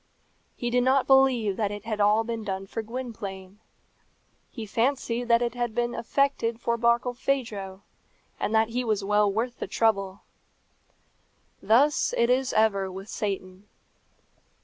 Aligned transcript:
He 0.55 0.71
did 0.71 0.81
not 0.83 1.05
believe 1.05 1.57
that 1.57 1.69
it 1.69 1.85
had 1.85 1.99
all 2.01 2.23
been 2.23 2.43
done 2.43 2.65
for 2.65 2.81
Gwynplaine. 2.81 3.59
He 4.49 4.65
fancied 4.65 5.25
that 5.25 5.43
it 5.43 5.53
had 5.53 5.75
been 5.75 5.93
effected 5.93 6.59
for 6.59 6.75
Barkilphedro, 6.75 7.83
and 8.39 8.55
that 8.55 8.69
he 8.69 8.83
was 8.83 9.03
well 9.03 9.31
worth 9.31 9.59
the 9.59 9.67
trouble. 9.67 10.23
Thus 11.61 12.15
it 12.17 12.31
is 12.31 12.51
ever 12.51 12.91
with 12.91 13.09
Satan. 13.09 13.67